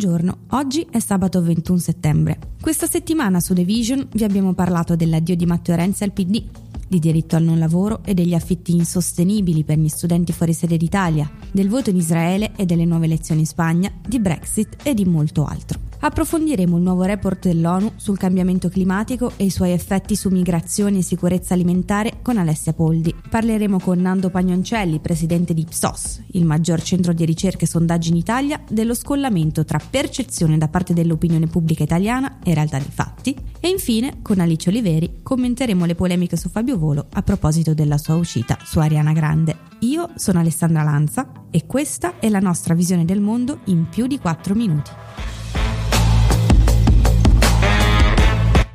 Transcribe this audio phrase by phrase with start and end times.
[0.00, 2.38] Buongiorno, oggi è sabato 21 settembre.
[2.60, 6.40] Questa settimana su The Vision vi abbiamo parlato dell'addio di Matteo Renzi al PD,
[6.86, 11.28] di diritto al non lavoro e degli affitti insostenibili per gli studenti fuori sede d'Italia,
[11.50, 15.44] del voto in Israele e delle nuove elezioni in Spagna, di Brexit e di molto
[15.44, 15.87] altro.
[16.00, 21.02] Approfondiremo il nuovo report dell'ONU sul cambiamento climatico e i suoi effetti su migrazione e
[21.02, 23.12] sicurezza alimentare con Alessia Poldi.
[23.28, 28.16] Parleremo con Nando Pagnoncelli, presidente di Ipsos, il maggior centro di ricerche e sondaggi in
[28.16, 33.36] Italia, dello scollamento tra percezione da parte dell'opinione pubblica italiana e realtà dei fatti.
[33.58, 38.14] E infine, con Alice Oliveri, commenteremo le polemiche su Fabio Volo a proposito della sua
[38.14, 39.56] uscita su Ariana Grande.
[39.80, 44.18] Io sono Alessandra Lanza e questa è la nostra visione del mondo in più di
[44.20, 44.90] 4 minuti.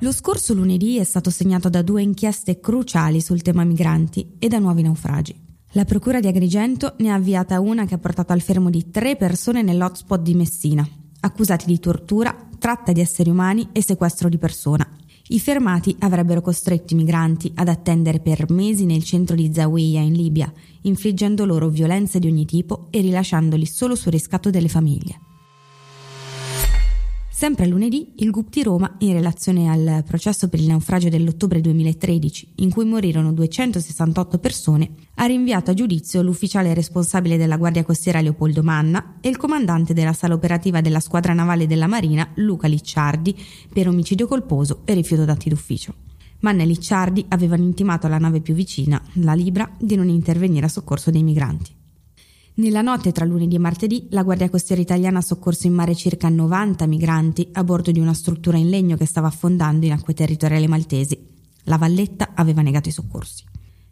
[0.04, 4.60] Lo scorso lunedì è stato segnato da due inchieste cruciali sul tema migranti e da
[4.60, 5.34] nuovi naufragi.
[5.72, 9.16] La Procura di Agrigento ne ha avviata una che ha portato al fermo di tre
[9.16, 10.86] persone nell'hotspot di Messina,
[11.22, 14.86] accusati di tortura, tratta di esseri umani e sequestro di persona.
[15.30, 20.16] I fermati avrebbero costretto i migranti ad attendere per mesi nel centro di Zawiya in
[20.16, 20.52] Libia,
[20.82, 25.33] infliggendo loro violenze di ogni tipo e rilasciandoli solo su riscatto delle famiglie.
[27.44, 32.53] Sempre lunedì, il GUP di Roma, in relazione al processo per il naufragio dell'ottobre 2013,
[32.59, 38.64] in cui morirono 268 persone, ha rinviato a giudizio l'ufficiale responsabile della Guardia Costiera Leopoldo
[38.64, 43.36] Manna e il comandante della sala operativa della squadra navale della Marina Luca Licciardi
[43.73, 45.95] per omicidio colposo e rifiuto d'atti d'ufficio.
[46.39, 50.69] Manna e Licciardi avevano intimato alla nave più vicina, la Libra, di non intervenire a
[50.69, 51.83] soccorso dei migranti.
[52.56, 56.30] Nella notte tra lunedì e martedì, la Guardia Costiera italiana ha soccorso in mare circa
[56.30, 60.68] 90 migranti a bordo di una struttura in legno che stava affondando in acque territoriali
[60.68, 61.18] maltesi.
[61.64, 63.44] La Valletta aveva negato i soccorsi.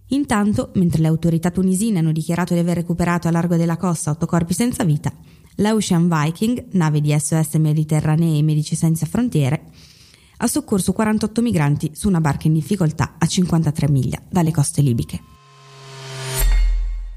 [0.09, 4.27] Intanto, mentre le autorità tunisine hanno dichiarato di aver recuperato a largo della costa otto
[4.27, 5.11] corpi senza vita,
[5.55, 9.71] la Ocean Viking, nave di SOS Mediterranee e Medici Senza Frontiere,
[10.37, 15.30] ha soccorso 48 migranti su una barca in difficoltà a 53 miglia dalle coste libiche.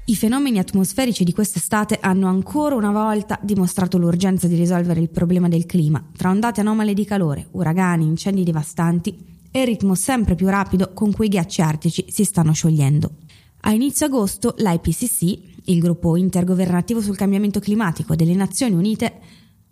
[0.07, 5.47] I fenomeni atmosferici di quest'estate hanno ancora una volta dimostrato l'urgenza di risolvere il problema
[5.47, 9.17] del clima, tra ondate anomale di calore, uragani, incendi devastanti
[9.49, 13.15] e il ritmo sempre più rapido con cui i ghiacci artici si stanno sciogliendo.
[13.61, 15.39] A inizio agosto l'IPCC,
[15.71, 19.19] il gruppo intergovernativo sul cambiamento climatico delle Nazioni Unite,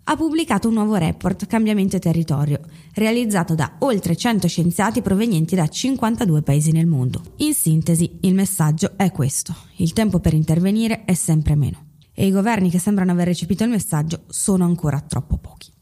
[0.04, 2.60] ha pubblicato un nuovo report Cambiamento Territorio,
[2.94, 7.22] realizzato da oltre 100 scienziati provenienti da 52 paesi nel mondo.
[7.36, 9.54] In sintesi, il messaggio è questo.
[9.76, 11.92] Il tempo per intervenire è sempre meno.
[12.12, 15.73] E i governi che sembrano aver recepito il messaggio sono ancora troppo pochi.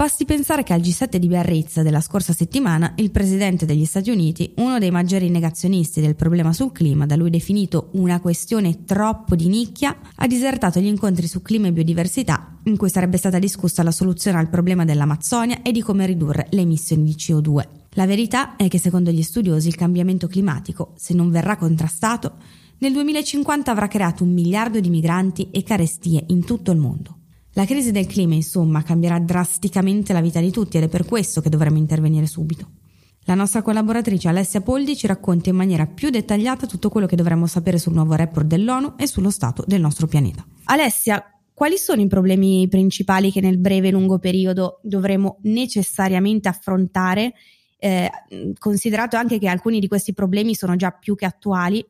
[0.00, 4.54] Basti pensare che al G7 di Biarritz della scorsa settimana il presidente degli Stati Uniti,
[4.56, 9.48] uno dei maggiori negazionisti del problema sul clima, da lui definito una questione troppo di
[9.48, 13.90] nicchia, ha disertato gli incontri su clima e biodiversità in cui sarebbe stata discussa la
[13.90, 17.62] soluzione al problema dell'Amazzonia e di come ridurre le emissioni di CO2.
[17.90, 22.36] La verità è che secondo gli studiosi il cambiamento climatico, se non verrà contrastato,
[22.78, 27.16] nel 2050 avrà creato un miliardo di migranti e carestie in tutto il mondo.
[27.54, 31.40] La crisi del clima, insomma, cambierà drasticamente la vita di tutti ed è per questo
[31.40, 32.68] che dovremo intervenire subito.
[33.24, 37.46] La nostra collaboratrice Alessia Poldi ci racconta in maniera più dettagliata tutto quello che dovremmo
[37.46, 40.44] sapere sul nuovo report dell'ONU e sullo stato del nostro pianeta.
[40.64, 41.22] Alessia,
[41.52, 47.34] quali sono i problemi principali che nel breve e lungo periodo dovremo necessariamente affrontare,
[47.78, 48.10] eh,
[48.58, 51.84] considerato anche che alcuni di questi problemi sono già più che attuali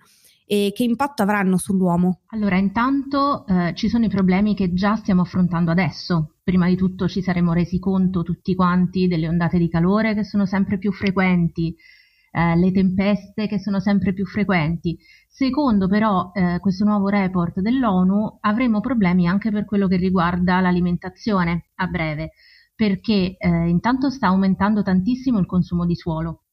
[0.53, 2.23] e che impatto avranno sull'uomo?
[2.31, 6.39] Allora, intanto eh, ci sono i problemi che già stiamo affrontando adesso.
[6.43, 10.47] Prima di tutto ci saremo resi conto tutti quanti delle ondate di calore che sono
[10.47, 11.73] sempre più frequenti,
[12.33, 14.99] eh, le tempeste che sono sempre più frequenti.
[15.29, 21.67] Secondo però eh, questo nuovo report dell'ONU avremo problemi anche per quello che riguarda l'alimentazione
[21.77, 22.33] a breve,
[22.75, 26.47] perché eh, intanto sta aumentando tantissimo il consumo di suolo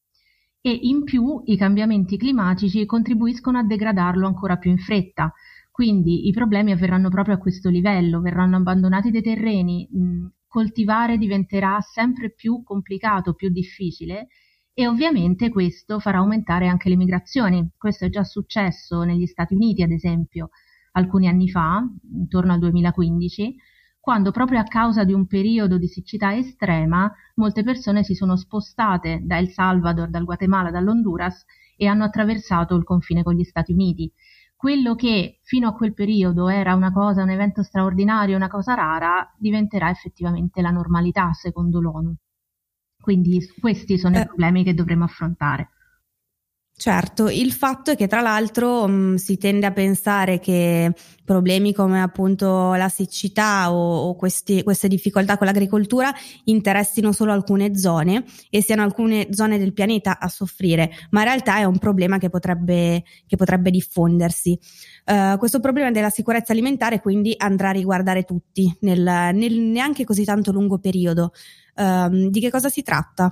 [0.67, 5.31] e in più i cambiamenti climatici contribuiscono a degradarlo ancora più in fretta.
[5.71, 11.79] Quindi i problemi avverranno proprio a questo livello, verranno abbandonati dei terreni, mh, coltivare diventerà
[11.79, 14.27] sempre più complicato, più difficile
[14.73, 17.69] e ovviamente questo farà aumentare anche le migrazioni.
[17.77, 20.49] Questo è già successo negli Stati Uniti, ad esempio,
[20.91, 21.81] alcuni anni fa,
[22.11, 23.55] intorno al 2015,
[24.07, 29.19] quando proprio a causa di un periodo di siccità estrema molte persone si sono spostate
[29.21, 31.43] da El Salvador, dal Guatemala, dall'Honduras
[31.75, 34.09] e hanno attraversato il confine con gli Stati Uniti.
[34.55, 39.29] Quello che fino a quel periodo era una cosa, un evento straordinario, una cosa rara,
[39.37, 42.15] diventerà effettivamente la normalità secondo l'ONU.
[43.01, 45.71] Quindi questi sono eh, i problemi che dovremo affrontare.
[46.79, 50.93] Certo, il fatto è che tra l'altro mh, mm, si tende a pensare che
[51.25, 56.13] problemi come appunto la siccità o, o questi, queste difficoltà con l'agricoltura
[56.43, 61.57] interessino solo alcune zone e siano alcune zone del pianeta a soffrire, ma in realtà
[61.57, 64.57] è un problema che potrebbe, che potrebbe diffondersi.
[65.03, 69.01] Uh, questo problema della sicurezza alimentare quindi andrà a riguardare tutti nel,
[69.33, 71.31] nel neanche così tanto lungo periodo.
[71.75, 73.31] Uh, di che cosa si tratta?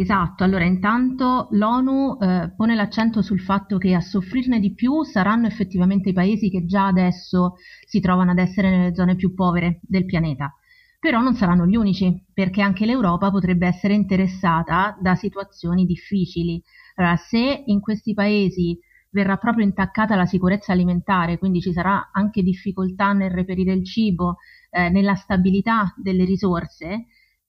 [0.00, 5.48] Esatto, allora intanto l'ONU eh, pone l'accento sul fatto che a soffrirne di più saranno
[5.48, 10.04] effettivamente i paesi che già adesso si trovano ad essere nelle zone più povere del
[10.04, 10.54] pianeta.
[11.00, 16.62] Però non saranno gli unici, perché anche l'Europa potrebbe essere interessata da situazioni difficili.
[16.94, 18.78] Allora, se in questi paesi
[19.10, 24.36] verrà proprio intaccata la sicurezza alimentare, quindi ci sarà anche difficoltà nel reperire il cibo,
[24.70, 27.06] eh, nella stabilità delle risorse,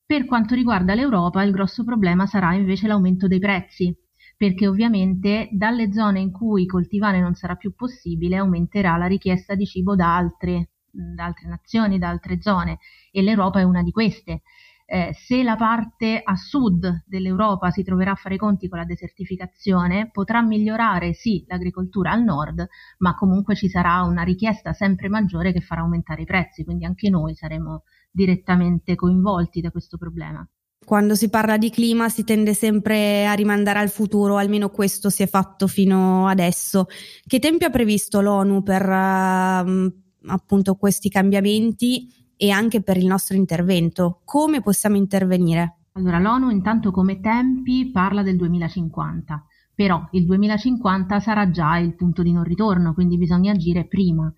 [0.10, 3.96] per quanto riguarda l'Europa, il grosso problema sarà invece l'aumento dei prezzi,
[4.36, 9.68] perché ovviamente dalle zone in cui coltivare non sarà più possibile aumenterà la richiesta di
[9.68, 12.80] cibo da altre, da altre nazioni, da altre zone
[13.12, 14.42] e l'Europa è una di queste.
[14.88, 18.86] Eh, se la parte a sud dell'Europa si troverà a fare i conti con la
[18.86, 22.68] desertificazione, potrà migliorare sì l'agricoltura al nord,
[22.98, 27.12] ma comunque ci sarà una richiesta sempre maggiore che farà aumentare i prezzi, quindi anche
[27.12, 30.48] noi saremo direttamente coinvolti da questo problema.
[30.84, 35.22] Quando si parla di clima si tende sempre a rimandare al futuro, almeno questo si
[35.22, 36.88] è fatto fino adesso.
[37.26, 39.94] Che tempi ha previsto l'ONU per uh,
[40.32, 44.22] appunto questi cambiamenti e anche per il nostro intervento?
[44.24, 45.76] Come possiamo intervenire?
[45.92, 49.46] Allora, l'ONU intanto come tempi parla del 2050,
[49.76, 54.34] però il 2050 sarà già il punto di non ritorno, quindi bisogna agire prima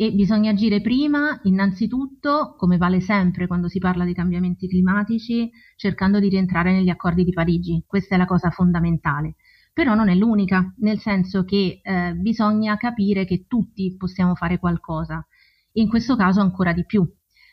[0.00, 6.18] e bisogna agire prima, innanzitutto, come vale sempre quando si parla di cambiamenti climatici, cercando
[6.18, 7.84] di rientrare negli accordi di Parigi.
[7.86, 9.34] Questa è la cosa fondamentale.
[9.74, 15.22] Però non è l'unica, nel senso che eh, bisogna capire che tutti possiamo fare qualcosa,
[15.72, 17.06] in questo caso ancora di più.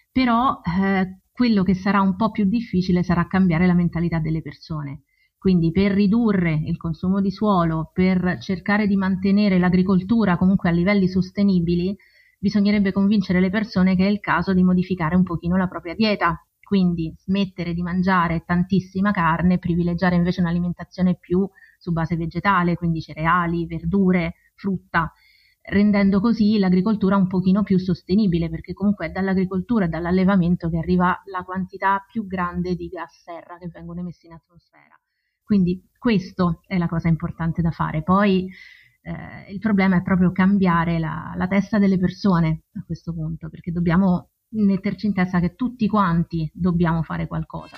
[0.09, 5.01] Però eh, quello che sarà un po' più difficile sarà cambiare la mentalità delle persone.
[5.37, 11.09] Quindi per ridurre il consumo di suolo, per cercare di mantenere l'agricoltura comunque a livelli
[11.09, 11.93] sostenibili,
[12.37, 16.39] bisognerebbe convincere le persone che è il caso di modificare un pochino la propria dieta,
[16.61, 21.47] quindi smettere di mangiare tantissima carne, privilegiare invece un'alimentazione più
[21.77, 25.11] su base vegetale, quindi cereali, verdure, frutta,
[25.61, 31.21] rendendo così l'agricoltura un pochino più sostenibile, perché comunque è dall'agricoltura e dall'allevamento che arriva
[31.31, 34.99] la quantità più grande di gas serra che vengono emessi in atmosfera.
[35.43, 38.03] Quindi questo è la cosa importante da fare.
[38.03, 38.49] Poi
[39.07, 43.71] eh, il problema è proprio cambiare la, la testa delle persone a questo punto, perché
[43.71, 47.77] dobbiamo metterci in testa che tutti quanti dobbiamo fare qualcosa.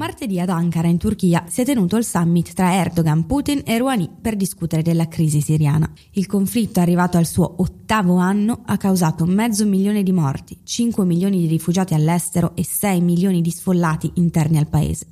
[0.00, 4.08] Martedì ad Ankara, in Turchia, si è tenuto il summit tra Erdogan, Putin e Rouhani
[4.18, 5.92] per discutere della crisi siriana.
[6.12, 11.40] Il conflitto, arrivato al suo ottavo anno, ha causato mezzo milione di morti, 5 milioni
[11.40, 15.06] di rifugiati all'estero e 6 milioni di sfollati interni al paese.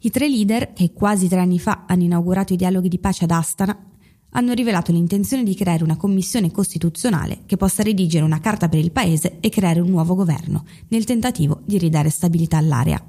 [0.00, 3.30] I tre leader, che quasi tre anni fa hanno inaugurato i dialoghi di pace ad
[3.30, 3.74] Astana,
[4.32, 8.92] hanno rivelato l'intenzione di creare una commissione costituzionale che possa redigere una carta per il
[8.92, 13.02] paese e creare un nuovo governo, nel tentativo di ridare stabilità all'area.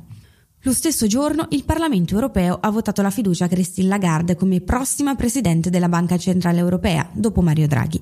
[0.64, 5.16] Lo stesso giorno il Parlamento europeo ha votato la fiducia a Christine Lagarde come prossima
[5.16, 8.00] presidente della Banca Centrale Europea, dopo Mario Draghi.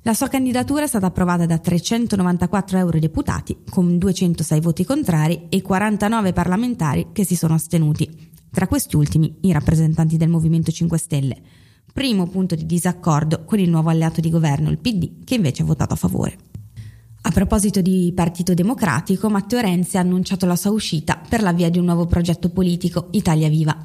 [0.00, 6.32] La sua candidatura è stata approvata da 394 eurodeputati, con 206 voti contrari e 49
[6.32, 11.36] parlamentari che si sono astenuti, tra questi ultimi i rappresentanti del Movimento 5 Stelle.
[11.92, 15.66] Primo punto di disaccordo con il nuovo alleato di governo, il PD, che invece ha
[15.66, 16.49] votato a favore.
[17.22, 21.78] A proposito di Partito Democratico, Matteo Renzi ha annunciato la sua uscita per l'avvio di
[21.78, 23.76] un nuovo progetto politico, Italia Viva.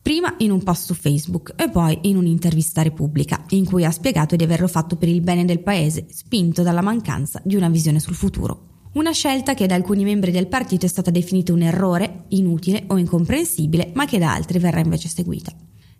[0.00, 3.90] Prima in un post su Facebook e poi in un'intervista a Repubblica, in cui ha
[3.90, 7.98] spiegato di averlo fatto per il bene del paese, spinto dalla mancanza di una visione
[7.98, 8.68] sul futuro.
[8.92, 12.96] Una scelta che da alcuni membri del partito è stata definita un errore, inutile o
[12.96, 15.52] incomprensibile, ma che da altri verrà invece seguita.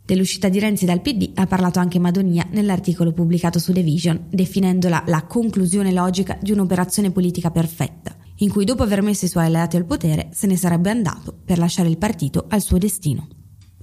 [0.06, 5.04] Dell'uscita di Renzi dal PD ha parlato anche Madonia nell'articolo pubblicato su The Vision, definendola
[5.06, 9.76] la conclusione logica di un'operazione politica perfetta, in cui dopo aver messo i suoi alleati
[9.76, 13.28] al potere se ne sarebbe andato per lasciare il partito al suo destino.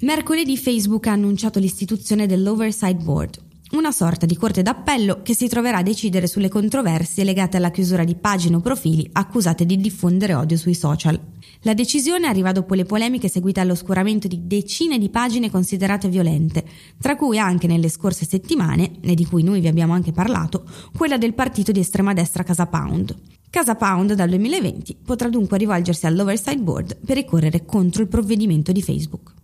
[0.01, 3.39] Mercoledì Facebook ha annunciato l'istituzione dell'Oversight Board,
[3.71, 8.03] una sorta di corte d'appello che si troverà a decidere sulle controversie legate alla chiusura
[8.03, 11.19] di pagine o profili accusate di diffondere odio sui social.
[11.61, 16.65] La decisione arriva dopo le polemiche seguite all'oscuramento di decine di pagine considerate violente,
[16.99, 20.65] tra cui anche nelle scorse settimane, e di cui noi vi abbiamo anche parlato,
[20.97, 23.15] quella del partito di estrema destra Casa Pound.
[23.49, 28.81] Casa Pound dal 2020 potrà dunque rivolgersi all'Oversight Board per ricorrere contro il provvedimento di
[28.81, 29.39] Facebook.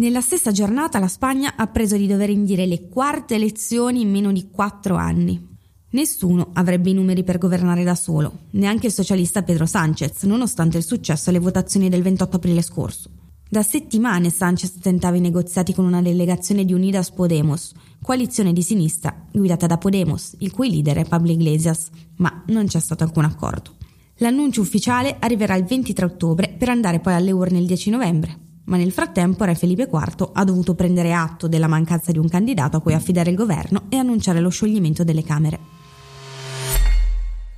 [0.00, 4.32] Nella stessa giornata la Spagna ha preso di dover indire le quarte elezioni in meno
[4.32, 5.46] di quattro anni.
[5.90, 10.84] Nessuno avrebbe i numeri per governare da solo, neanche il socialista Pedro Sánchez, nonostante il
[10.84, 13.10] successo alle votazioni del 28 aprile scorso.
[13.46, 19.14] Da settimane Sanchez tentava i negoziati con una delegazione di Unidas Podemos, coalizione di sinistra
[19.30, 23.74] guidata da Podemos, il cui leader è Pablo Iglesias, ma non c'è stato alcun accordo.
[24.20, 28.76] L'annuncio ufficiale arriverà il 23 ottobre per andare poi alle urne il 10 novembre, ma
[28.76, 32.80] nel frattempo Re Felipe IV ha dovuto prendere atto della mancanza di un candidato a
[32.80, 35.58] cui affidare il governo e annunciare lo scioglimento delle Camere.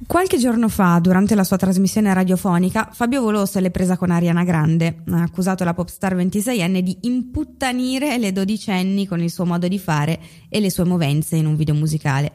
[0.04, 4.42] Qualche giorno fa, durante la sua trasmissione radiofonica, Fabio Volò se l'è presa con Ariana
[4.42, 5.02] Grande.
[5.10, 10.18] Ha accusato la popstar 26enne di imputtanire le dodicenni con il suo modo di fare
[10.48, 12.32] e le sue movenze in un video musicale.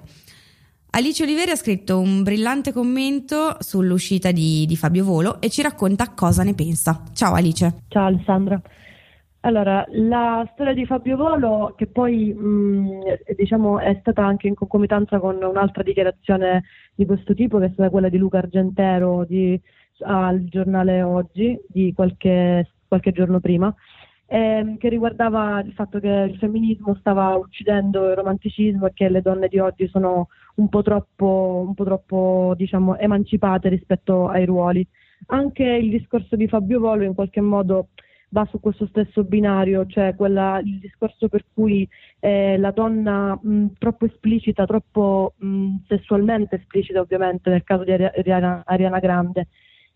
[0.89, 6.13] Alice Oliveri ha scritto un brillante commento sull'uscita di, di Fabio Volo e ci racconta
[6.15, 7.03] cosa ne pensa.
[7.13, 7.83] Ciao Alice.
[7.89, 8.59] Ciao Alessandra.
[9.41, 15.19] Allora, la storia di Fabio Volo, che poi mh, diciamo, è stata anche in concomitanza
[15.19, 16.63] con un'altra dichiarazione
[16.95, 19.59] di questo tipo, che è stata quella di Luca Argentero di,
[19.99, 23.73] al giornale Oggi di qualche, qualche giorno prima,
[24.25, 29.21] ehm, che riguardava il fatto che il femminismo stava uccidendo il romanticismo e che le
[29.21, 30.27] donne di oggi sono
[30.57, 34.85] un po' troppo, un po troppo diciamo, emancipate rispetto ai ruoli.
[35.27, 37.89] Anche il discorso di Fabio Volo in qualche modo
[38.29, 41.87] va su questo stesso binario, cioè quella, il discorso per cui
[42.19, 48.63] eh, la donna mh, troppo esplicita, troppo mh, sessualmente esplicita ovviamente nel caso di Ariana,
[48.65, 49.47] Ariana Grande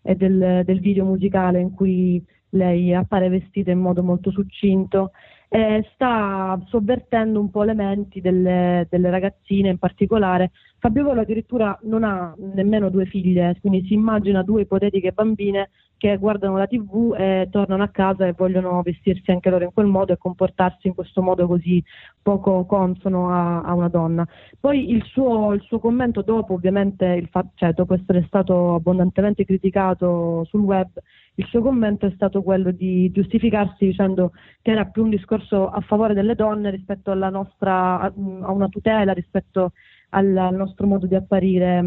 [0.02, 5.10] e del, del, video musicale in cui lei appare vestita in modo molto succinto,
[5.54, 10.50] eh, sta sovvertendo un po' le menti delle, delle ragazzine in particolare.
[10.78, 15.68] Fabio Volo addirittura non ha nemmeno due figlie, quindi si immagina due ipotetiche bambine
[16.02, 19.86] che guardano la tv e tornano a casa e vogliono vestirsi anche loro in quel
[19.86, 21.80] modo e comportarsi in questo modo così
[22.20, 24.26] poco consono a, a una donna.
[24.58, 30.44] Poi il suo, il suo, commento dopo, ovviamente, fa- cioè, dopo essere stato abbondantemente criticato
[30.46, 30.88] sul web,
[31.36, 35.80] il suo commento è stato quello di giustificarsi dicendo che era più un discorso a
[35.82, 39.70] favore delle donne rispetto alla nostra, a, a una tutela, rispetto
[40.08, 41.80] al, al nostro modo di apparire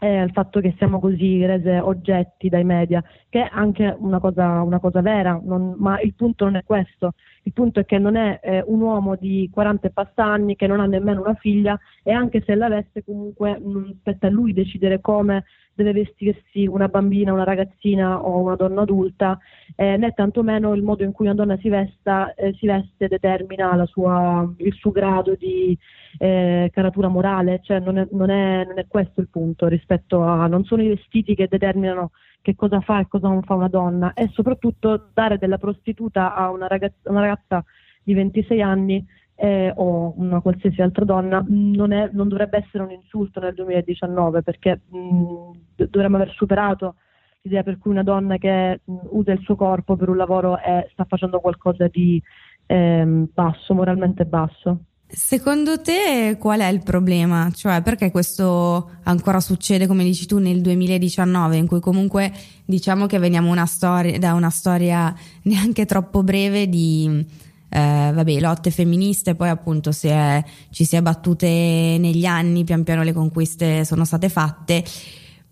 [0.00, 4.62] e al fatto che siamo così rese oggetti dai media, che è anche una cosa,
[4.62, 8.16] una cosa vera, non, ma il punto non è questo, il punto è che non
[8.16, 11.78] è eh, un uomo di 40 e passa anni che non ha nemmeno una figlia
[12.02, 15.44] e anche se l'avesse comunque non spetta a lui decidere come
[15.74, 19.38] deve vestirsi una bambina, una ragazzina o una donna adulta,
[19.76, 23.84] eh, né tantomeno il modo in cui una donna si, vesta, eh, si veste determina
[23.86, 25.76] sua, il suo grado di
[26.18, 30.46] eh, caratura morale, cioè non è, non, è, non è, questo il punto rispetto a
[30.46, 32.10] non sono i vestiti che determinano
[32.42, 36.50] che cosa fa e cosa non fa una donna, è soprattutto dare della prostituta a
[36.50, 37.64] una ragazza, una ragazza
[38.02, 39.04] di 26 anni
[39.34, 44.42] eh, o una qualsiasi altra donna non, è, non, dovrebbe essere un insulto nel 2019
[44.42, 46.96] perché mh, dovremmo aver superato
[47.42, 50.86] l'idea per cui una donna che mh, usa il suo corpo per un lavoro è,
[50.92, 52.22] sta facendo qualcosa di
[52.66, 54.84] eh, basso, moralmente basso.
[55.12, 57.50] Secondo te qual è il problema?
[57.52, 62.32] Cioè perché questo ancora succede, come dici tu, nel 2019, in cui comunque
[62.64, 65.12] diciamo che veniamo una storia, da una storia
[65.42, 67.26] neanche troppo breve di
[67.70, 72.84] eh, vabbè, lotte femministe, poi appunto si è, ci si è battute negli anni, pian
[72.84, 74.84] piano le conquiste sono state fatte.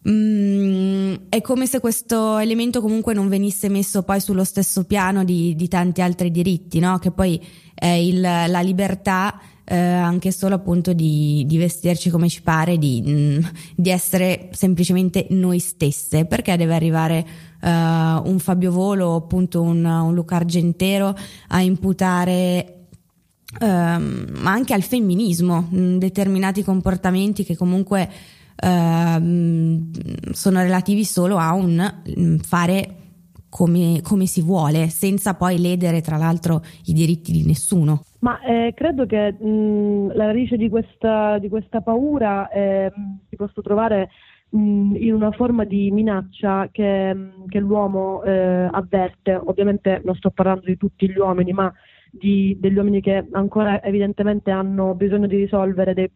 [0.09, 5.57] Mm, è come se questo elemento comunque non venisse messo poi sullo stesso piano di,
[5.57, 6.99] di tanti altri diritti, no?
[6.99, 7.41] che poi
[7.87, 13.39] il, la libertà eh, anche solo appunto di, di, vestirci come ci pare, di, mm,
[13.77, 17.27] di, essere semplicemente noi stesse, perché deve arrivare
[17.61, 21.15] uh, un Fabio Volo o appunto un, un Luca Argentero
[21.49, 22.73] a imputare
[23.61, 28.09] ma anche al femminismo, mm, determinati comportamenti che comunque
[28.63, 29.91] uh,
[30.33, 32.95] sono relativi solo a un mm, fare
[33.49, 38.03] come, come, si vuole, senza poi ledere tra l'altro i diritti di nessuno.
[38.21, 42.93] Ma eh, credo che mh, la radice di questa, di questa paura eh,
[43.29, 44.11] si possa trovare
[44.51, 47.17] mh, in una forma di minaccia che,
[47.49, 49.35] che l'uomo eh, avverte.
[49.35, 51.73] Ovviamente non sto parlando di tutti gli uomini, ma
[52.11, 56.11] di, degli uomini che ancora evidentemente hanno bisogno di risolvere dei,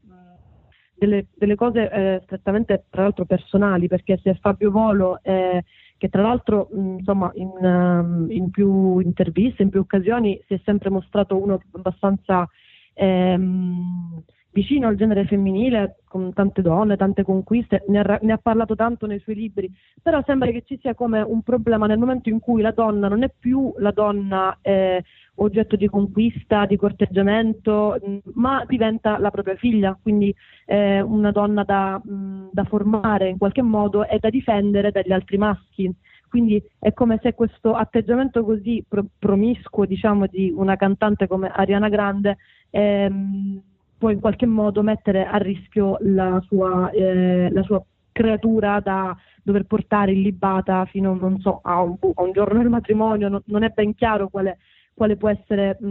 [0.94, 5.64] delle, delle, cose eh, strettamente tra l'altro personali, perché se Fabio Volo eh,
[6.02, 10.90] che tra l'altro insomma, in, um, in, più interviste, in più occasioni si è sempre
[10.90, 12.48] mostrato uno abbastanza
[12.92, 14.20] ehm,
[14.52, 19.06] vicino al genere femminile, con tante donne, tante conquiste, ne ha, ne ha, parlato tanto
[19.06, 22.60] nei suoi libri, però sembra che ci sia come un problema nel momento in cui
[22.60, 25.02] la donna non è più la donna eh,
[25.36, 30.34] oggetto di conquista, di corteggiamento, mh, ma diventa la propria figlia, quindi
[30.66, 35.38] eh, una donna da, mh, da formare in qualche modo e da difendere dagli altri
[35.38, 35.90] maschi.
[36.28, 41.90] Quindi è come se questo atteggiamento così pro- promiscuo, diciamo, di una cantante come Ariana
[41.90, 42.38] Grande
[42.70, 43.62] ehm,
[44.02, 47.80] può in qualche modo mettere a rischio la sua, eh, la sua
[48.10, 53.40] creatura da dover portare illibata fino so, a, un, a, un, giorno del matrimonio, non,
[53.44, 54.58] non è ben chiaro quale,
[54.92, 55.86] quale può essere mh,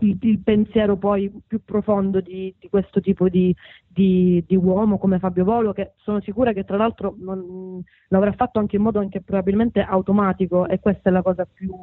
[0.00, 3.54] il, il, pensiero poi più profondo di, di questo tipo di,
[3.86, 8.58] di, di, uomo come Fabio Volo, che sono sicura che tra l'altro non, l'avrà fatto
[8.58, 11.74] anche in modo anche probabilmente automatico e questa è la cosa più,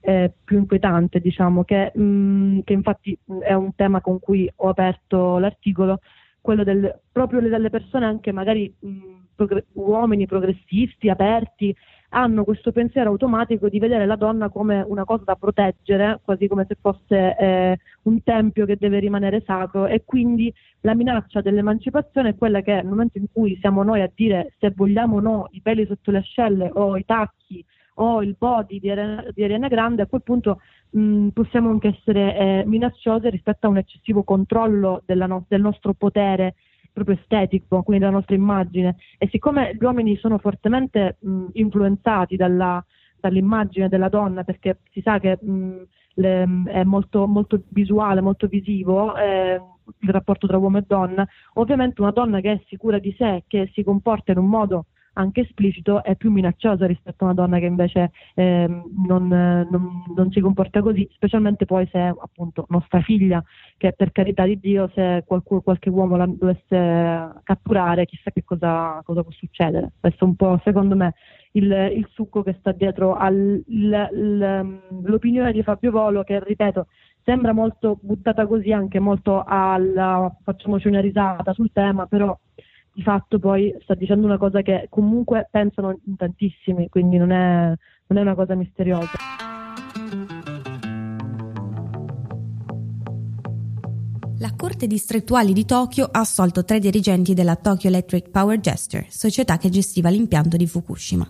[0.00, 5.38] eh, più inquietante, diciamo, che, mh, che, infatti è un tema con cui ho aperto
[5.38, 6.00] l'articolo,
[6.40, 8.98] quello del, proprio delle persone anche magari mh,
[9.34, 11.74] progr- uomini progressisti, aperti,
[12.14, 16.66] hanno questo pensiero automatico di vedere la donna come una cosa da proteggere, quasi come
[16.68, 22.36] se fosse eh, un tempio che deve rimanere sacro e quindi la minaccia dell'emancipazione è
[22.36, 25.60] quella che nel momento in cui siamo noi a dire se vogliamo o no i
[25.62, 27.64] peli sotto le ascelle o i tacchi
[27.96, 32.36] o il body di Ariana, di Ariana Grande, a quel punto mh, possiamo anche essere
[32.36, 36.54] eh, minacciose rispetto a un eccessivo controllo no- del nostro potere
[36.92, 38.96] proprio estetico, quindi della nostra immagine.
[39.18, 42.84] E siccome gli uomini sono fortemente mh, influenzati dalla,
[43.18, 45.82] dall'immagine della donna, perché si sa che mh,
[46.14, 49.60] le, è molto, molto, visuale, molto visivo eh,
[49.98, 53.70] il rapporto tra uomo e donna, ovviamente una donna che è sicura di sé, che
[53.72, 57.66] si comporta in un modo anche esplicito è più minacciosa rispetto a una donna che
[57.66, 58.66] invece eh,
[59.06, 63.42] non, non, non, si comporta così, specialmente poi se è appunto nostra figlia,
[63.76, 69.02] che per carità di Dio se qualcuno, qualche uomo la dovesse catturare chissà che cosa,
[69.04, 69.92] cosa, può succedere.
[70.00, 71.14] Questo è un po' secondo me
[71.52, 76.86] il, il succo che sta dietro all'opinione di Fabio Volo che ripeto
[77.24, 82.36] sembra molto buttata così anche molto alla facciamoci una risata sul tema però
[82.94, 87.74] di fatto poi sta dicendo una cosa che comunque pensano in tantissimi, quindi non è,
[88.06, 89.12] non è una cosa misteriosa.
[94.38, 99.56] La Corte distrettuale di Tokyo ha assolto tre dirigenti della Tokyo Electric Power Gesture, società
[99.56, 101.28] che gestiva l'impianto di Fukushima.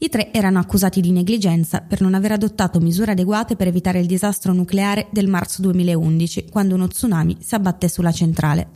[0.00, 4.06] I tre erano accusati di negligenza per non aver adottato misure adeguate per evitare il
[4.06, 8.68] disastro nucleare del marzo 2011, quando uno tsunami si abbatté sulla centrale.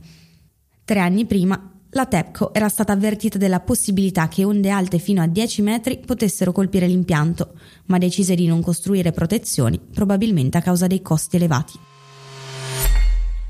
[0.84, 5.26] Tre anni prima, la TEPCO era stata avvertita della possibilità che onde alte fino a
[5.26, 7.52] 10 metri potessero colpire l'impianto,
[7.86, 11.78] ma decise di non costruire protezioni, probabilmente a causa dei costi elevati.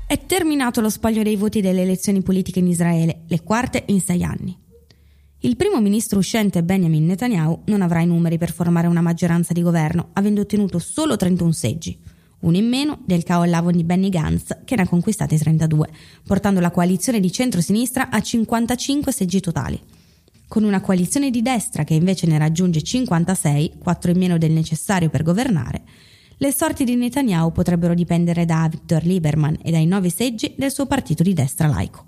[0.05, 4.23] È terminato lo spaglio dei voti delle elezioni politiche in Israele, le quarte in sei
[4.23, 4.57] anni.
[5.39, 9.61] Il primo ministro uscente Benjamin Netanyahu non avrà i numeri per formare una maggioranza di
[9.61, 11.97] governo, avendo ottenuto solo 31 seggi
[12.43, 15.89] uno in meno del caolavo di Benny Gantz che ne ha conquistati 32,
[16.25, 19.79] portando la coalizione di centro-sinistra a 55 seggi totali.
[20.47, 25.09] Con una coalizione di destra che invece ne raggiunge 56, 4 in meno del necessario
[25.09, 25.81] per governare,
[26.37, 30.85] le sorti di Netanyahu potrebbero dipendere da Victor Lieberman e dai nove seggi del suo
[30.85, 32.05] partito di destra laico.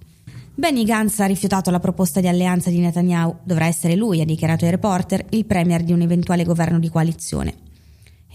[0.53, 4.65] Benny Gantz ha rifiutato la proposta di alleanza di Netanyahu, dovrà essere lui, ha dichiarato
[4.65, 7.64] ai reporter, il premier di un eventuale governo di coalizione.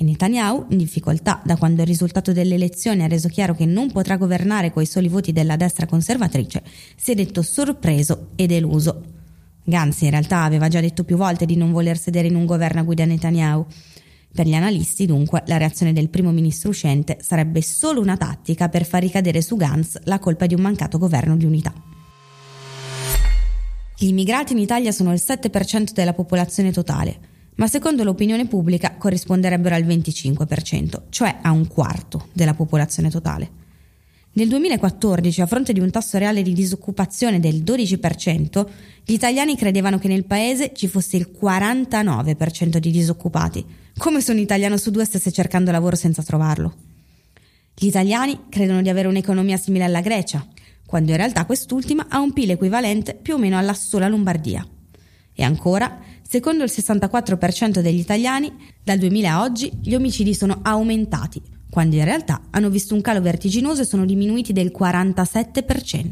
[0.01, 3.93] E Netanyahu, in difficoltà da quando il risultato delle elezioni ha reso chiaro che non
[3.93, 6.63] potrà governare coi soli voti della destra conservatrice,
[6.97, 9.03] si è detto sorpreso e deluso.
[9.63, 12.81] Gantz in realtà aveva già detto più volte di non voler sedere in un governo
[12.81, 13.67] a guida Netanyahu.
[14.33, 18.87] Per gli analisti, dunque, la reazione del primo ministro uscente sarebbe solo una tattica per
[18.87, 21.75] far ricadere su Gantz la colpa di un mancato governo di unità.
[23.99, 27.29] Gli immigrati in Italia sono il 7% della popolazione totale
[27.61, 33.59] ma secondo l'opinione pubblica corrisponderebbero al 25%, cioè a un quarto della popolazione totale.
[34.33, 38.67] Nel 2014, a fronte di un tasso reale di disoccupazione del 12%,
[39.05, 43.63] gli italiani credevano che nel paese ci fosse il 49% di disoccupati,
[43.99, 46.75] come se un italiano su due stesse cercando lavoro senza trovarlo.
[47.75, 50.47] Gli italiani credono di avere un'economia simile alla Grecia,
[50.87, 54.67] quando in realtà quest'ultima ha un PIL equivalente più o meno alla sola Lombardia.
[55.35, 55.99] E ancora,
[56.31, 58.53] secondo il 64% degli italiani,
[58.85, 63.21] dal 2000 a oggi gli omicidi sono aumentati, quando in realtà hanno visto un calo
[63.21, 66.11] vertiginoso e sono diminuiti del 47%.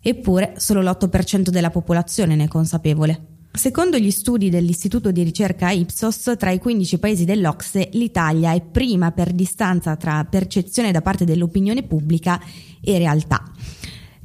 [0.00, 3.26] Eppure solo l'8% della popolazione ne è consapevole.
[3.52, 9.12] Secondo gli studi dell'Istituto di ricerca Ipsos, tra i 15 paesi dell'Ocse, l'Italia è prima
[9.12, 12.40] per distanza tra percezione da parte dell'opinione pubblica
[12.80, 13.42] e realtà.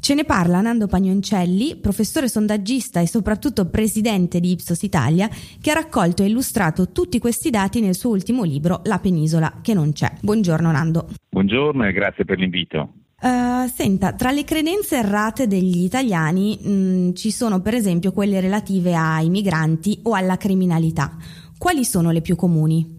[0.01, 5.29] Ce ne parla Nando Pagnoncelli, professore sondaggista e soprattutto presidente di Ipsos Italia,
[5.61, 9.75] che ha raccolto e illustrato tutti questi dati nel suo ultimo libro La penisola che
[9.75, 10.11] non c'è.
[10.19, 11.09] Buongiorno Nando.
[11.29, 12.93] Buongiorno e grazie per l'invito.
[13.21, 18.39] Uh, senta, tra le credenze errate degli italiani mh, mm, ci sono per esempio quelle
[18.39, 21.15] relative ai migranti o alla criminalità.
[21.59, 22.97] Quali sono le più comuni?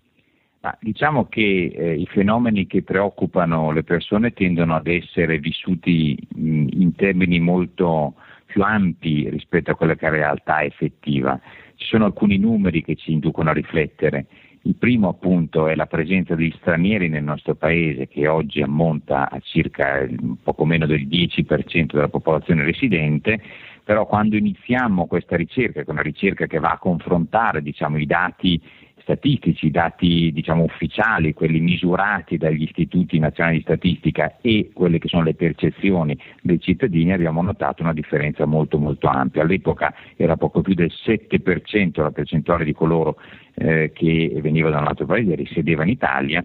[0.62, 6.66] Ma diciamo che eh, i fenomeni che preoccupano le persone tendono ad essere vissuti mh,
[6.70, 8.14] in termini molto
[8.46, 11.40] più ampi rispetto a quella che è la realtà effettiva.
[11.74, 14.26] Ci sono alcuni numeri che ci inducono a riflettere.
[14.62, 19.40] Il primo appunto è la presenza degli stranieri nel nostro paese che oggi ammonta a
[19.40, 20.06] circa
[20.44, 23.42] poco meno del 10% della popolazione residente,
[23.82, 28.06] però quando iniziamo questa ricerca, che è una ricerca che va a confrontare diciamo, i
[28.06, 28.62] dati
[29.02, 35.22] statistici, dati diciamo, ufficiali, quelli misurati dagli istituti nazionali di statistica e quelle che sono
[35.22, 39.42] le percezioni dei cittadini, abbiamo notato una differenza molto molto ampia.
[39.42, 43.16] All'epoca era poco più del 7% la percentuale di coloro
[43.54, 46.44] eh, che veniva da un altro paese, risiedeva in Italia,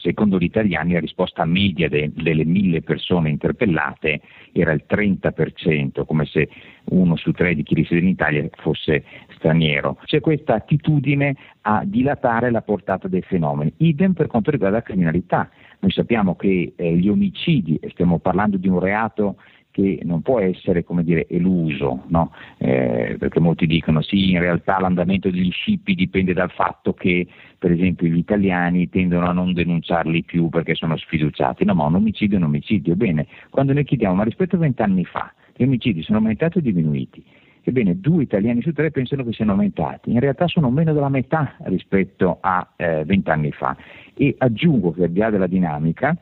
[0.00, 4.20] Secondo gli italiani la risposta media de, delle mille persone interpellate
[4.52, 6.48] era il 30%, come se
[6.84, 9.04] uno su tre di chi risiede in Italia fosse
[9.36, 9.98] straniero.
[10.04, 13.72] C'è questa attitudine a dilatare la portata dei fenomeni.
[13.78, 15.50] Idem per quanto riguarda la criminalità.
[15.80, 19.36] Noi sappiamo che eh, gli omicidi, e stiamo parlando di un reato
[19.70, 22.32] che non può essere come dire, eluso, no?
[22.58, 27.26] eh, perché molti dicono sì, in realtà l'andamento degli scippi dipende dal fatto che
[27.58, 31.96] per esempio gli italiani tendono a non denunciarli più perché sono sfiduciati, no ma un
[31.96, 36.02] omicidio è un omicidio, bene, quando noi chiediamo ma rispetto a vent'anni fa gli omicidi
[36.02, 37.22] sono aumentati o diminuiti?
[37.62, 41.56] Ebbene, due italiani su tre pensano che siano aumentati, in realtà sono meno della metà
[41.64, 43.76] rispetto a eh, vent'anni eh, fa
[44.14, 46.16] e aggiungo che al di là della dinamica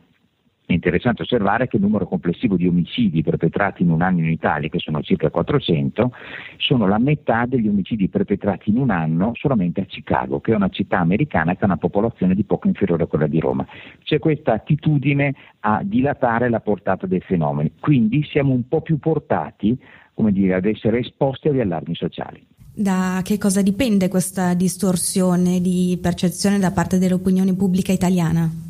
[0.73, 4.69] è interessante osservare che il numero complessivo di omicidi perpetrati in un anno in Italia,
[4.69, 6.13] che sono circa 400,
[6.59, 10.69] sono la metà degli omicidi perpetrati in un anno solamente a Chicago, che è una
[10.69, 13.67] città americana che ha una popolazione di poco inferiore a quella di Roma.
[14.03, 19.79] C'è questa attitudine a dilatare la portata dei fenomeni, quindi siamo un po' più portati
[20.31, 22.45] dire, ad essere esposti agli allarmi sociali.
[22.75, 28.68] Da che cosa dipende questa distorsione di percezione da parte dell'opinione pubblica italiana?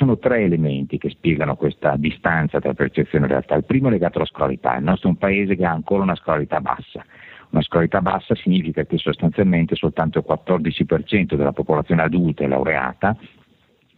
[0.00, 3.54] Sono tre elementi che spiegano questa distanza tra percezione e realtà.
[3.54, 4.74] Il primo è legato alla scolarità.
[4.76, 7.04] Il nostro è un paese che ha ancora una scolarità bassa.
[7.50, 13.14] Una scolarità bassa significa che sostanzialmente soltanto il 14% della popolazione adulta è laureata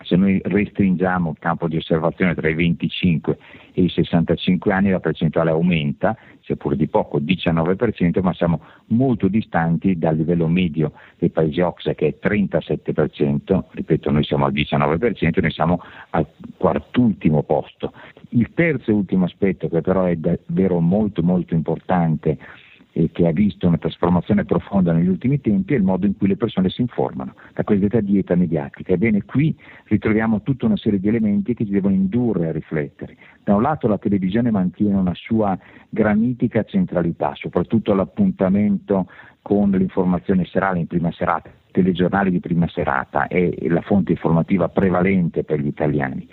[0.04, 3.38] se noi restringiamo il campo di osservazione tra i 25
[3.72, 9.98] e i 65 anni la percentuale aumenta, seppur di poco, 19%, ma siamo molto distanti
[9.98, 15.50] dal livello medio dei paesi OXA che è 37%, ripeto noi siamo al 19%, noi
[15.50, 17.92] siamo al quartultimo posto.
[18.30, 22.38] Il terzo e ultimo aspetto che però è davvero molto molto importante
[22.92, 26.28] e che ha visto una trasformazione profonda negli ultimi tempi è il modo in cui
[26.28, 28.92] le persone si informano, la cosiddetta dieta mediatica.
[28.92, 33.16] Ebbene, qui ritroviamo tutta una serie di elementi che ci devono indurre a riflettere.
[33.42, 39.08] Da un lato la televisione mantiene una sua granitica centralità, soprattutto l'appuntamento
[39.40, 45.42] con l'informazione serale in prima serata, telegiornali di prima serata è la fonte informativa prevalente
[45.42, 46.28] per gli italiani.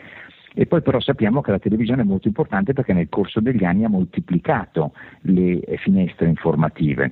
[0.54, 3.86] E poi però sappiamo che la televisione è molto importante perché nel corso degli anni
[3.86, 7.12] ha moltiplicato le finestre informative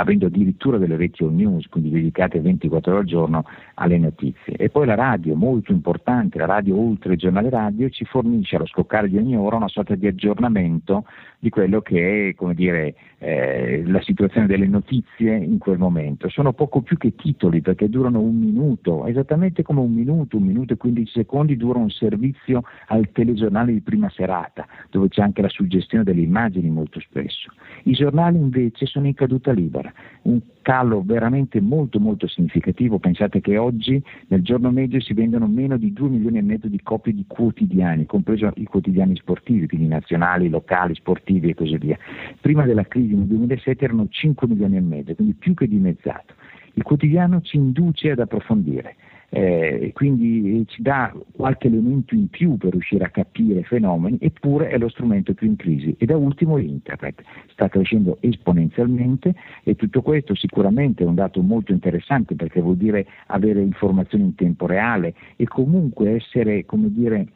[0.00, 4.56] avendo addirittura delle all news, quindi dedicate 24 ore al giorno alle notizie.
[4.56, 8.66] E poi la radio, molto importante, la radio oltre il giornale radio, ci fornisce allo
[8.66, 11.04] scoccare di ogni ora una sorta di aggiornamento
[11.38, 16.28] di quello che è dire, eh, la situazione delle notizie in quel momento.
[16.28, 20.72] Sono poco più che titoli perché durano un minuto, esattamente come un minuto, un minuto
[20.72, 25.48] e 15 secondi dura un servizio al telegiornale di prima serata, dove c'è anche la
[25.48, 27.50] suggestione delle immagini molto spesso.
[27.84, 29.85] I giornali invece sono in caduta libera,
[30.22, 35.76] un calo veramente molto molto significativo, pensate che oggi nel giorno medio si vendono meno
[35.76, 40.48] di 2 milioni e mezzo di copie di quotidiani, compreso i quotidiani sportivi, quindi nazionali,
[40.48, 41.96] locali, sportivi e così via.
[42.40, 46.34] Prima della crisi nel 2007 erano 5 milioni e mezzo, quindi più che dimezzato.
[46.74, 48.96] Il quotidiano ci induce ad approfondire
[49.28, 54.78] eh, quindi ci dà qualche elemento in più per riuscire a capire fenomeni, eppure è
[54.78, 55.94] lo strumento più in crisi.
[55.98, 59.34] E da ultimo Internet sta crescendo esponenzialmente
[59.64, 64.34] e tutto questo sicuramente è un dato molto interessante perché vuol dire avere informazioni in
[64.34, 67.26] tempo reale e comunque essere, come dire,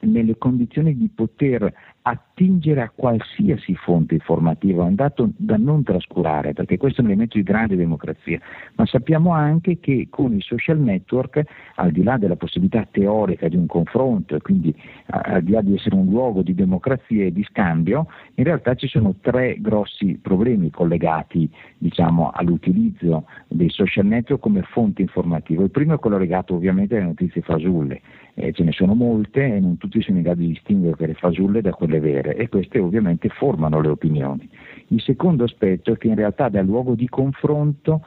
[0.00, 6.52] nelle condizioni di poter attingere a qualsiasi fonte informativa, è un dato da non trascurare,
[6.52, 8.40] perché questo è un elemento di grande democrazia,
[8.74, 11.42] ma sappiamo anche che con i social network,
[11.76, 14.74] al di là della possibilità teorica di un confronto e quindi
[15.06, 18.88] al di là di essere un luogo di democrazia e di scambio, in realtà ci
[18.88, 25.62] sono tre grossi problemi collegati diciamo, all'utilizzo dei social network come fonte informativa.
[25.62, 28.00] Il primo è quello legato ovviamente alle notizie fasulle,
[28.34, 31.60] eh, ce ne sono molte e non tutti sono in grado di distinguere quelle fasulle
[31.60, 34.48] da quelle vere e queste ovviamente formano le opinioni.
[34.88, 38.02] Il secondo aspetto è che in realtà dà luogo di confronto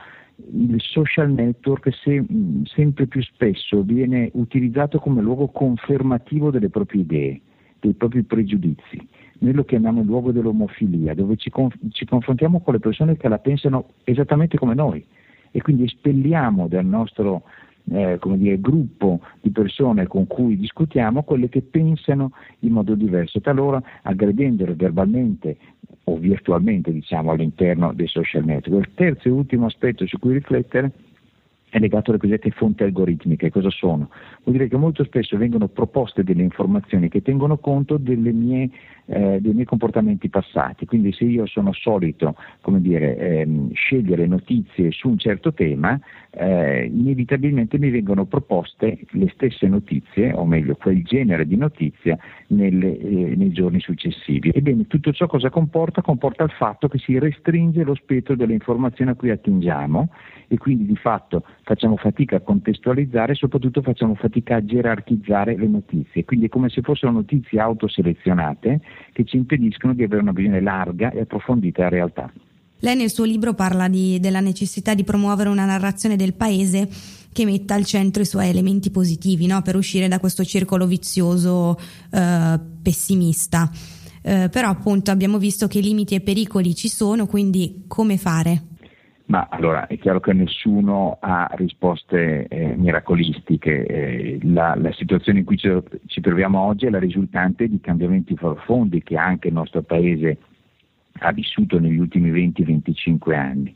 [0.51, 2.23] il social network se,
[2.65, 7.41] sempre più spesso viene utilizzato come luogo confermativo delle proprie idee,
[7.79, 9.07] dei propri pregiudizi.
[9.39, 13.27] Noi lo chiamiamo il luogo dell'omofilia, dove ci, conf- ci confrontiamo con le persone che
[13.27, 15.05] la pensano esattamente come noi
[15.51, 17.43] e quindi espelliamo dal nostro
[17.91, 23.81] eh, dire, gruppo di persone con cui discutiamo quelle che pensano in modo diverso, talora
[24.03, 25.57] aggredendole verbalmente
[26.05, 28.87] o virtualmente diciamo, all'interno dei social network.
[28.87, 30.91] Il terzo e ultimo aspetto su cui riflettere
[31.75, 33.51] è legato alle cosiddette fonti algoritmiche.
[33.51, 34.09] Cosa sono?
[34.43, 37.97] Vuol dire che molto spesso vengono proposte delle informazioni che tengono conto
[38.31, 38.69] mie,
[39.07, 40.85] eh, dei miei comportamenti passati.
[40.85, 42.35] Quindi se io sono solito
[42.79, 49.67] dire, ehm, scegliere notizie su un certo tema, eh, inevitabilmente mi vengono proposte le stesse
[49.67, 54.49] notizie, o meglio quel genere di notizia, nelle, eh, nei giorni successivi.
[54.53, 56.01] Ebbene, tutto ciò cosa comporta?
[56.01, 60.09] Comporta il fatto che si restringe lo spettro delle informazioni a cui attingiamo
[60.47, 65.67] e quindi di fatto facciamo fatica a contestualizzare e soprattutto facciamo fatica a gerarchizzare le
[65.67, 66.23] notizie.
[66.23, 71.09] Quindi è come se fossero notizie autoselezionate che ci impediscono di avere una visione larga
[71.09, 72.31] e approfondita della realtà.
[72.79, 76.87] Lei nel suo libro parla di, della necessità di promuovere una narrazione del paese
[77.33, 79.61] che metta al centro i suoi elementi positivi no?
[79.63, 81.79] per uscire da questo circolo vizioso
[82.11, 83.71] eh, pessimista.
[84.21, 88.74] Eh, però appunto abbiamo visto che limiti e pericoli ci sono, quindi come fare?
[89.27, 93.85] Ma allora è chiaro che nessuno ha risposte eh, miracolistiche.
[93.85, 95.71] Eh, la, la, situazione in cui ci,
[96.05, 100.37] ci, troviamo oggi è la risultante di cambiamenti profondi che anche il nostro Paese
[101.19, 103.75] ha vissuto negli ultimi 20-25 anni.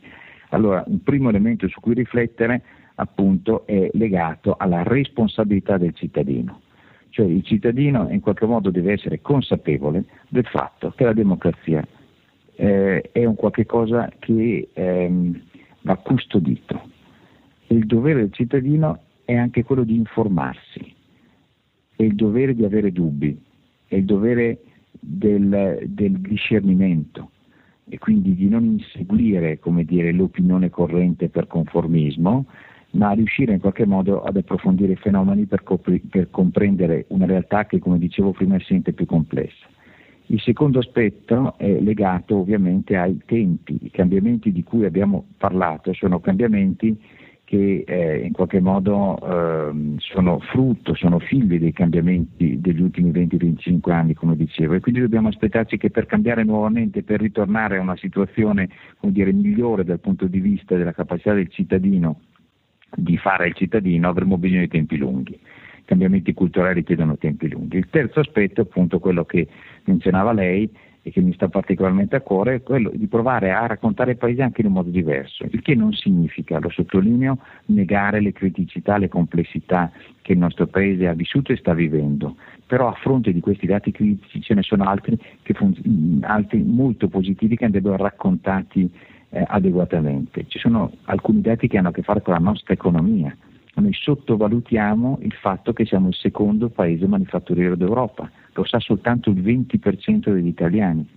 [0.50, 2.62] Allora, un primo elemento su cui riflettere
[2.96, 6.60] appunto è legato alla responsabilità del cittadino.
[7.08, 11.84] Cioè il cittadino in qualche modo deve essere consapevole del fatto che la democrazia
[12.60, 15.40] eh, è un qualche cosa che ehm,
[15.80, 16.88] va custodito.
[17.68, 20.94] Il dovere del cittadino è anche quello di informarsi,
[21.96, 23.40] è il dovere di avere dubbi,
[23.86, 24.58] è il dovere
[24.90, 27.30] del, del discernimento
[27.88, 32.44] e quindi di non inseguire dire, l'opinione corrente per conformismo,
[32.90, 37.64] ma riuscire in qualche modo ad approfondire i fenomeni per, copri- per comprendere una realtà
[37.64, 39.66] che, come dicevo prima, è sempre più complessa.
[40.30, 43.76] Il secondo aspetto è legato ovviamente ai tempi.
[43.82, 46.96] I cambiamenti di cui abbiamo parlato sono cambiamenti
[47.42, 53.90] che eh, in qualche modo eh, sono frutto, sono figli dei cambiamenti degli ultimi 20-25
[53.90, 57.96] anni, come dicevo, e quindi dobbiamo aspettarci che per cambiare nuovamente, per ritornare a una
[57.96, 58.68] situazione
[59.00, 62.20] dire, migliore dal punto di vista della capacità del cittadino
[62.94, 65.40] di fare il cittadino, avremo bisogno di tempi lunghi
[65.90, 67.76] cambiamenti culturali chiedono tempi lunghi.
[67.78, 69.48] Il terzo aspetto, appunto quello che
[69.86, 70.70] menzionava lei
[71.02, 74.42] e che mi sta particolarmente a cuore, è quello di provare a raccontare il paese
[74.42, 79.08] anche in un modo diverso, il che non significa, lo sottolineo, negare le criticità, le
[79.08, 79.90] complessità
[80.22, 83.90] che il nostro paese ha vissuto e sta vivendo, però a fronte di questi dati
[83.90, 88.88] critici ce ne sono altri, fun- altri molto positivi che andrebbero raccontati
[89.30, 90.44] eh, adeguatamente.
[90.46, 93.34] Ci sono alcuni dati che hanno a che fare con la nostra economia,
[93.80, 99.42] noi sottovalutiamo il fatto che siamo il secondo paese manifatturiero d'Europa, lo sa soltanto il
[99.42, 101.08] 20% degli italiani.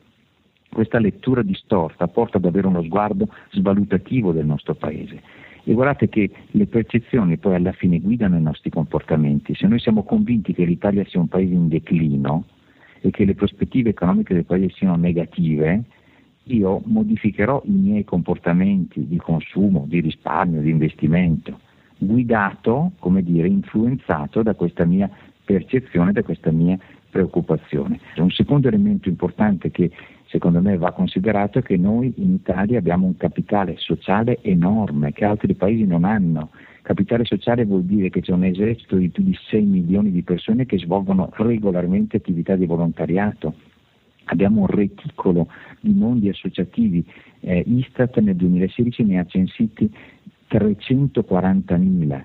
[0.69, 5.21] Questa lettura distorta porta ad avere uno sguardo svalutativo del nostro paese.
[5.63, 9.56] E guardate che le percezioni poi alla fine guidano i nostri comportamenti.
[9.56, 12.45] Se noi siamo convinti che l'Italia sia un paese in declino
[13.02, 15.84] e che le prospettive economiche del paese siano negative,
[16.45, 21.62] io modificherò i miei comportamenti di consumo, di risparmio, di investimento
[22.05, 25.09] guidato, come dire, influenzato da questa mia
[25.43, 26.77] percezione, da questa mia
[27.09, 27.99] preoccupazione.
[28.17, 29.91] Un secondo elemento importante che
[30.25, 35.25] secondo me va considerato è che noi in Italia abbiamo un capitale sociale enorme che
[35.25, 36.49] altri paesi non hanno.
[36.81, 40.65] Capitale sociale vuol dire che c'è un esercito di più di 6 milioni di persone
[40.65, 43.53] che svolgono regolarmente attività di volontariato.
[44.25, 45.47] Abbiamo un reticolo
[45.81, 47.05] di mondi associativi.
[47.41, 49.93] Eh, Istat nel 2016 ne ha censiti
[50.49, 52.23] 340.000.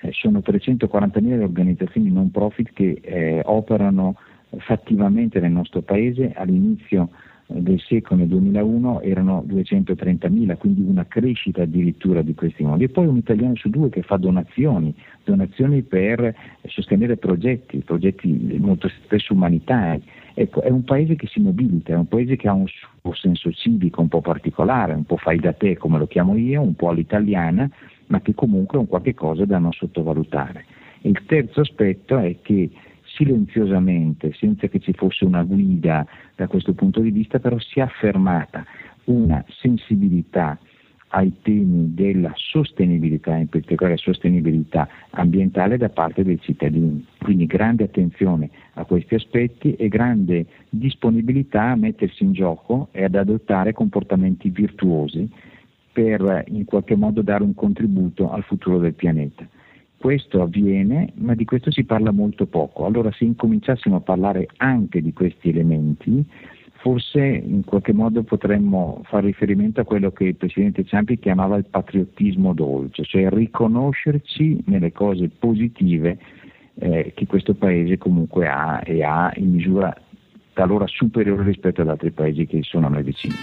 [0.00, 4.16] Eh, sono 340.000 le organizzazioni non profit che eh, operano
[4.58, 7.10] fattivamente nel nostro paese all'inizio
[7.46, 12.84] del secolo nel 2001 erano 230.000, quindi una crescita addirittura di questi modi.
[12.84, 18.88] E poi un italiano su due che fa donazioni, donazioni per sostenere progetti, progetti molto
[18.88, 20.02] spesso umanitari.
[20.34, 23.50] Ecco, è un paese che si mobilita, è un paese che ha un suo senso
[23.52, 26.90] civico un po' particolare, un po' fai da te come lo chiamo io, un po'
[26.90, 27.70] all'italiana,
[28.08, 30.64] ma che comunque è un qualche cosa da non sottovalutare.
[31.02, 32.68] Il terzo aspetto è che
[33.16, 37.82] silenziosamente, senza che ci fosse una guida da questo punto di vista, però si è
[37.82, 38.64] affermata
[39.04, 40.58] una sensibilità
[41.08, 47.06] ai temi della sostenibilità, in particolare sostenibilità ambientale da parte dei cittadini.
[47.18, 53.14] Quindi grande attenzione a questi aspetti e grande disponibilità a mettersi in gioco e ad
[53.14, 55.30] adottare comportamenti virtuosi
[55.92, 59.48] per in qualche modo dare un contributo al futuro del pianeta.
[59.98, 62.84] Questo avviene, ma di questo si parla molto poco.
[62.84, 66.24] Allora se incominciassimo a parlare anche di questi elementi,
[66.86, 71.64] forse in qualche modo potremmo fare riferimento a quello che il Presidente Ciampi chiamava il
[71.64, 76.18] patriottismo dolce, cioè riconoscerci nelle cose positive
[76.74, 79.94] eh, che questo Paese comunque ha e ha in misura
[80.52, 83.34] talora superiore rispetto ad altri paesi che sono a noi vicini.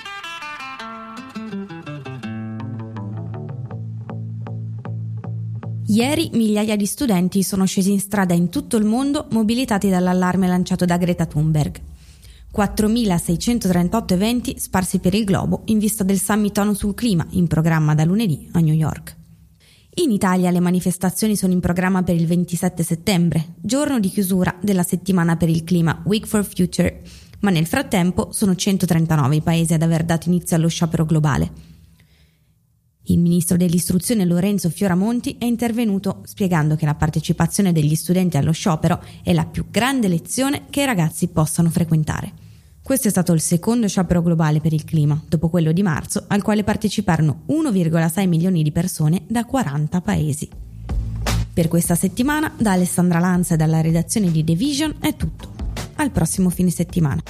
[5.88, 10.86] Ieri migliaia di studenti sono scesi in strada in tutto il mondo mobilitati dall'allarme lanciato
[10.86, 11.82] da Greta Thunberg.
[12.56, 17.96] 4.638 eventi sparsi per il globo in vista del Summit ONU sul clima in programma
[17.96, 19.18] da lunedì a New York.
[19.96, 24.84] In Italia le manifestazioni sono in programma per il 27 settembre, giorno di chiusura della
[24.84, 27.02] settimana per il clima Week for Future,
[27.42, 31.73] ma nel frattempo sono 139 i paesi ad aver dato inizio allo sciopero globale.
[33.08, 39.04] Il ministro dell'istruzione Lorenzo Fioramonti è intervenuto spiegando che la partecipazione degli studenti allo sciopero
[39.22, 42.32] è la più grande lezione che i ragazzi possano frequentare.
[42.82, 46.42] Questo è stato il secondo sciopero globale per il clima, dopo quello di marzo, al
[46.42, 50.50] quale parteciparono 1,6 milioni di persone da 40 paesi.
[51.54, 55.52] Per questa settimana, da Alessandra Lanza e dalla redazione di The Vision è tutto.
[55.96, 57.22] Al prossimo fine settimana.